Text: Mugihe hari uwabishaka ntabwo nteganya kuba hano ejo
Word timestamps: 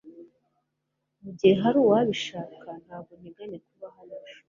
Mugihe 1.21 1.53
hari 1.63 1.77
uwabishaka 1.81 2.67
ntabwo 2.83 3.11
nteganya 3.19 3.57
kuba 3.67 3.87
hano 3.95 4.15
ejo 4.23 4.35